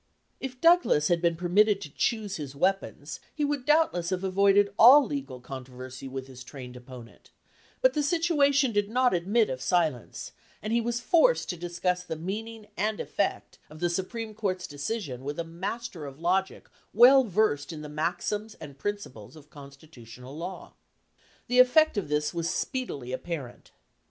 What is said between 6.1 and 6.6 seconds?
his